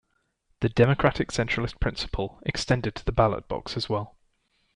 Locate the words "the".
0.61-0.69, 3.05-3.11